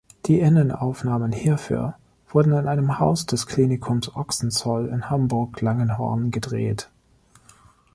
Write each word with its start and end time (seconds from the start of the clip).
Die 0.25 0.39
Innenaufnahmen 0.39 1.31
hierfür 1.31 1.93
wurden 2.31 2.53
in 2.53 2.67
einem 2.67 2.97
Haus 2.97 3.27
des 3.27 3.45
Klinikums 3.45 4.15
Ochsenzoll 4.15 4.87
in 4.87 5.11
Hamburg-Langenhorn 5.11 6.31
gedreht. 6.31 6.89